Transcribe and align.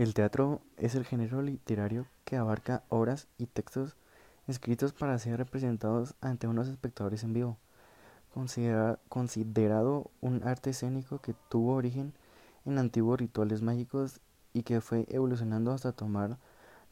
El 0.00 0.14
teatro 0.14 0.62
es 0.78 0.94
el 0.94 1.04
género 1.04 1.42
literario 1.42 2.06
que 2.24 2.38
abarca 2.38 2.84
obras 2.88 3.28
y 3.36 3.44
textos 3.44 3.96
escritos 4.48 4.94
para 4.94 5.18
ser 5.18 5.36
representados 5.36 6.14
ante 6.22 6.46
unos 6.46 6.68
espectadores 6.68 7.22
en 7.22 7.34
vivo, 7.34 7.58
considerado 9.10 10.10
un 10.22 10.42
arte 10.42 10.70
escénico 10.70 11.18
que 11.18 11.34
tuvo 11.50 11.74
origen 11.74 12.14
en 12.64 12.78
antiguos 12.78 13.20
rituales 13.20 13.60
mágicos 13.60 14.22
y 14.54 14.62
que 14.62 14.80
fue 14.80 15.04
evolucionando 15.10 15.70
hasta 15.70 15.92
tomar 15.92 16.38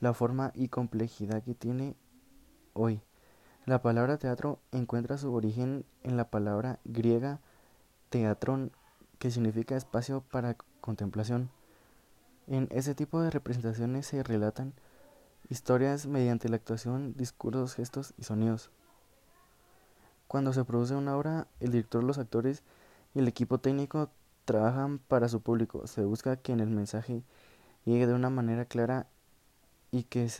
la 0.01 0.13
forma 0.13 0.53
y 0.55 0.69
complejidad 0.69 1.43
que 1.43 1.55
tiene 1.55 1.97
hoy. 2.75 3.01
La 3.65 3.81
palabra 3.81 4.19
teatro 4.19 4.59
encuentra 4.71 5.17
su 5.17 5.33
origen 5.33 5.87
en 6.03 6.19
la 6.19 6.29
palabra 6.29 6.79
griega 6.85 7.41
teatron, 8.11 8.71
que 9.19 9.31
significa 9.31 9.79
espacio 9.79 10.21
para 10.31 10.59
contemplación. 10.83 11.49
En 12.51 12.67
ese 12.71 12.95
tipo 12.95 13.21
de 13.21 13.31
representaciones 13.31 14.07
se 14.07 14.23
relatan 14.23 14.73
historias 15.51 16.07
mediante 16.07 16.49
la 16.49 16.57
actuación, 16.57 17.13
discursos, 17.15 17.75
gestos 17.75 18.15
y 18.17 18.23
sonidos. 18.23 18.71
Cuando 20.29 20.55
se 20.55 20.65
produce 20.65 20.95
una 20.95 21.15
obra, 21.15 21.47
el 21.61 21.73
director, 21.73 22.03
los 22.03 22.17
actores 22.17 22.63
y 23.15 23.19
el 23.19 23.29
equipo 23.29 23.59
técnico 23.59 24.09
trabajan 24.47 24.99
para 24.99 25.29
su 25.29 25.43
público. 25.43 25.87
Se 25.87 26.05
busca 26.05 26.37
que 26.37 26.53
en 26.53 26.61
el 26.61 26.71
mensaje 26.71 27.23
llegue 27.85 28.07
de 28.07 28.15
una 28.15 28.31
manera 28.31 28.65
clara 28.65 29.07
y 29.91 30.05
que, 30.05 30.31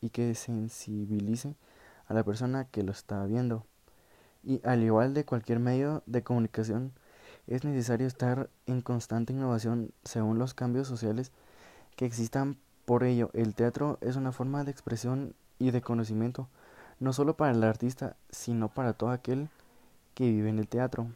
y 0.00 0.08
que 0.08 0.34
sensibilice 0.34 1.54
a 2.06 2.14
la 2.14 2.24
persona 2.24 2.64
que 2.64 2.82
lo 2.82 2.92
está 2.92 3.26
viendo. 3.26 3.66
Y 4.42 4.66
al 4.66 4.82
igual 4.82 5.12
de 5.12 5.26
cualquier 5.26 5.58
medio 5.58 6.02
de 6.06 6.22
comunicación, 6.22 6.92
es 7.46 7.64
necesario 7.64 8.06
estar 8.06 8.48
en 8.64 8.80
constante 8.80 9.34
innovación 9.34 9.92
según 10.04 10.38
los 10.38 10.54
cambios 10.54 10.88
sociales 10.88 11.30
que 11.98 12.06
existan. 12.06 12.56
Por 12.86 13.02
ello, 13.02 13.28
el 13.34 13.54
teatro 13.54 13.98
es 14.00 14.14
una 14.14 14.30
forma 14.32 14.62
de 14.62 14.70
expresión 14.70 15.34
y 15.58 15.72
de 15.72 15.82
conocimiento, 15.82 16.48
no 17.00 17.12
solo 17.12 17.36
para 17.36 17.50
el 17.50 17.62
artista, 17.64 18.16
sino 18.30 18.68
para 18.68 18.92
todo 18.92 19.10
aquel 19.10 19.50
que 20.14 20.30
vive 20.30 20.48
en 20.48 20.60
el 20.60 20.68
teatro. 20.68 21.08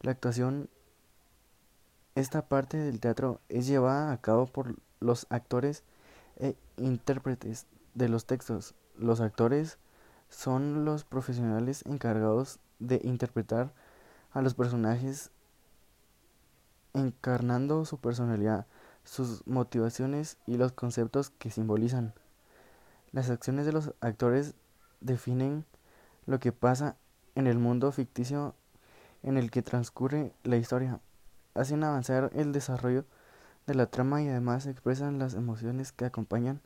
La 0.00 0.10
actuación, 0.10 0.70
esta 2.14 2.48
parte 2.48 2.78
del 2.78 2.98
teatro, 2.98 3.40
es 3.50 3.66
llevada 3.66 4.10
a 4.10 4.20
cabo 4.22 4.46
por 4.46 4.74
los 5.00 5.26
actores 5.28 5.84
e 6.36 6.56
intérpretes 6.78 7.66
de 7.94 8.08
los 8.08 8.24
textos. 8.24 8.74
Los 8.96 9.20
actores 9.20 9.76
son 10.30 10.86
los 10.86 11.04
profesionales 11.04 11.84
encargados 11.84 12.58
de 12.78 13.02
interpretar 13.04 13.74
a 14.32 14.40
los 14.40 14.54
personajes 14.54 15.30
encarnando 16.94 17.84
su 17.84 17.98
personalidad, 17.98 18.66
sus 19.10 19.44
motivaciones 19.44 20.38
y 20.46 20.56
los 20.56 20.70
conceptos 20.70 21.30
que 21.30 21.50
simbolizan. 21.50 22.14
Las 23.10 23.28
acciones 23.28 23.66
de 23.66 23.72
los 23.72 23.92
actores 24.00 24.54
definen 25.00 25.64
lo 26.26 26.38
que 26.38 26.52
pasa 26.52 26.94
en 27.34 27.48
el 27.48 27.58
mundo 27.58 27.90
ficticio 27.90 28.54
en 29.24 29.36
el 29.36 29.50
que 29.50 29.62
transcurre 29.62 30.32
la 30.44 30.58
historia, 30.58 31.00
hacen 31.54 31.82
avanzar 31.82 32.30
el 32.34 32.52
desarrollo 32.52 33.04
de 33.66 33.74
la 33.74 33.86
trama 33.86 34.22
y 34.22 34.28
además 34.28 34.66
expresan 34.66 35.18
las 35.18 35.34
emociones 35.34 35.90
que 35.90 36.04
acompañan 36.04 36.60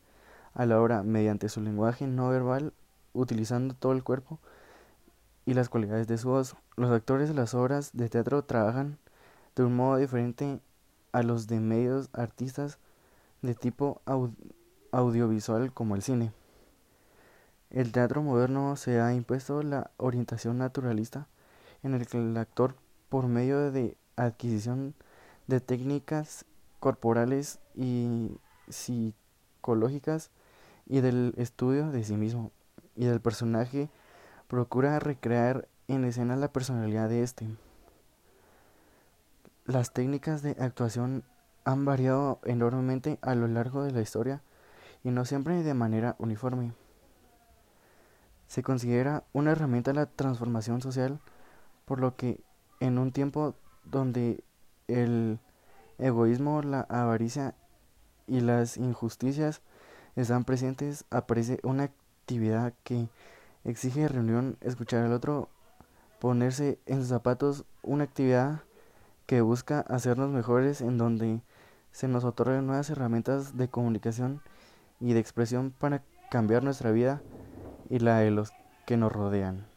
a 0.53 0.67
la 0.67 0.79
obra 0.79 1.03
mediante 1.03 1.49
su 1.49 1.63
lenguaje 1.63 2.07
no 2.07 2.29
verbal, 2.29 2.75
utilizando 3.15 3.73
todo 3.73 3.93
el 3.93 4.05
cuerpo 4.05 4.39
y 5.47 5.55
las 5.55 5.71
cualidades 5.71 6.09
de 6.09 6.19
su 6.19 6.29
voz. 6.29 6.57
Los 6.77 6.91
actores 6.91 7.29
de 7.29 7.35
las 7.35 7.55
obras 7.55 7.93
de 7.95 8.11
teatro 8.11 8.45
trabajan 8.45 8.99
de 9.57 9.65
un 9.65 9.75
modo 9.75 9.97
diferente 9.97 10.61
a 11.15 11.23
los 11.23 11.47
de 11.47 11.61
medios 11.61 12.11
artistas 12.13 12.79
de 13.41 13.55
tipo 13.55 14.03
audiovisual 14.91 15.73
como 15.73 15.95
el 15.95 16.03
cine. 16.03 16.33
El 17.71 17.93
teatro 17.93 18.21
moderno 18.21 18.75
se 18.75 19.01
ha 19.01 19.15
impuesto 19.15 19.63
la 19.63 19.93
orientación 19.97 20.59
naturalista 20.59 21.29
en 21.85 21.95
el 21.95 22.09
que 22.09 22.19
el 22.19 22.37
actor, 22.37 22.75
por 23.09 23.29
medio 23.29 23.71
de 23.71 23.97
adquisición 24.17 24.95
de 25.47 25.61
técnicas 25.61 26.47
corporales 26.81 27.61
y 27.77 28.37
psicológicas 28.69 30.33
y 30.87 31.01
del 31.01 31.33
estudio 31.37 31.93
de 31.93 32.03
sí 32.03 32.17
mismo 32.17 32.51
y 32.97 33.05
del 33.05 33.21
personaje, 33.21 33.89
procura 34.49 34.99
recrear 34.99 35.69
en 35.87 36.05
escena 36.05 36.35
la 36.35 36.53
personalidad 36.53 37.09
de 37.09 37.23
éste. 37.23 37.47
Las 39.67 39.95
técnicas 39.95 40.43
de 40.43 40.51
actuación 40.61 41.25
han 41.65 41.87
variado 41.87 42.39
enormemente 42.45 43.19
a 43.23 43.35
lo 43.35 43.49
largo 43.49 43.83
de 43.83 43.93
la 43.93 44.03
historia 44.03 44.43
y 45.03 45.11
no 45.11 45.25
siempre 45.25 45.63
de 45.63 45.73
manera 45.73 46.17
uniforme. 46.19 46.75
Se 48.47 48.63
considera 48.63 49.25
una 49.33 49.53
herramienta 49.53 49.93
de 49.93 50.01
la 50.01 50.07
transformación 50.07 50.83
social, 50.83 51.19
por 51.87 51.99
lo 51.99 52.15
que 52.15 52.45
en 52.81 52.99
un 52.99 53.11
tiempo 53.11 53.55
donde 53.85 54.45
el 54.87 55.39
egoísmo, 55.97 56.61
la 56.61 56.83
avaricia 56.83 57.55
y 58.27 58.41
las 58.41 58.77
injusticias 58.77 59.63
están 60.15 60.45
presentes, 60.45 61.07
aparece 61.09 61.59
una 61.63 61.85
actividad 61.85 62.75
que 62.85 63.09
exige 63.65 64.09
reunión, 64.09 64.59
escuchar 64.61 65.07
al 65.07 65.15
otro, 65.15 65.49
ponerse 66.21 66.79
en 66.85 66.99
sus 66.99 67.09
zapatos, 67.09 67.65
una 67.83 68.05
actividad 68.05 68.61
que 69.27 69.41
busca 69.41 69.81
hacernos 69.81 70.31
mejores 70.31 70.81
en 70.81 70.99
donde 70.99 71.41
se 71.93 72.09
nos 72.09 72.25
otorgan 72.25 72.67
nuevas 72.67 72.91
herramientas 72.91 73.57
de 73.57 73.69
comunicación 73.69 74.41
y 75.01 75.13
de 75.13 75.21
expresión 75.21 75.71
para 75.71 76.03
cambiar 76.31 76.63
nuestra 76.63 76.91
vida 76.91 77.23
y 77.89 77.99
la 78.01 78.19
de 78.19 78.31
los 78.31 78.53
que 78.87 78.97
nos 78.97 79.13
rodean. 79.13 79.74